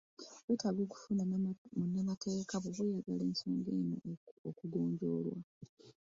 [0.45, 1.21] Weetaaga okufuna
[1.77, 3.95] munnamateeka bw'oba oyagala ensonga eno
[4.49, 5.39] okugonjoolwa.